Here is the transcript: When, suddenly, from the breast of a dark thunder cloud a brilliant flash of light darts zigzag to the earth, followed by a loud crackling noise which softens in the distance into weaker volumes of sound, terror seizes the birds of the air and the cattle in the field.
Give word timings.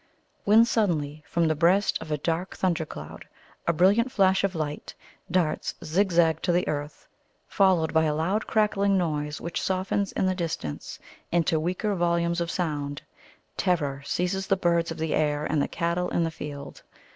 When, 0.45 0.65
suddenly, 0.65 1.23
from 1.27 1.47
the 1.47 1.53
breast 1.53 2.01
of 2.01 2.09
a 2.11 2.17
dark 2.17 2.55
thunder 2.55 2.87
cloud 2.87 3.27
a 3.67 3.71
brilliant 3.71 4.11
flash 4.11 4.43
of 4.43 4.55
light 4.55 4.95
darts 5.29 5.75
zigzag 5.83 6.41
to 6.41 6.51
the 6.51 6.67
earth, 6.67 7.07
followed 7.47 7.93
by 7.93 8.05
a 8.05 8.15
loud 8.15 8.47
crackling 8.47 8.97
noise 8.97 9.39
which 9.39 9.61
softens 9.61 10.11
in 10.13 10.25
the 10.25 10.33
distance 10.33 10.97
into 11.31 11.59
weaker 11.59 11.93
volumes 11.93 12.41
of 12.41 12.49
sound, 12.49 13.03
terror 13.57 14.01
seizes 14.03 14.47
the 14.47 14.57
birds 14.57 14.89
of 14.89 14.97
the 14.97 15.13
air 15.13 15.45
and 15.45 15.61
the 15.61 15.67
cattle 15.67 16.09
in 16.09 16.23
the 16.23 16.31
field. 16.31 16.81